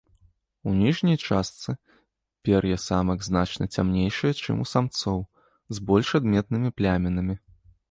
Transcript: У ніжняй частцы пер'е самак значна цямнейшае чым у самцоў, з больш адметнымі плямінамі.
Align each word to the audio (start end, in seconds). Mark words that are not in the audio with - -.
У 0.69 0.71
ніжняй 0.77 1.17
частцы 1.25 1.75
пер'е 2.49 2.77
самак 2.87 3.19
значна 3.29 3.69
цямнейшае 3.77 4.33
чым 4.41 4.65
у 4.65 4.67
самцоў, 4.73 5.19
з 5.79 5.87
больш 5.93 6.09
адметнымі 6.23 6.69
плямінамі. 6.79 7.35